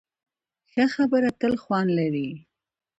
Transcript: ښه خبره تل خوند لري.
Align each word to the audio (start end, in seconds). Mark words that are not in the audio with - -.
ښه 0.71 0.85
خبره 0.95 1.29
تل 1.39 1.53
خوند 1.63 1.89
لري. 1.99 2.29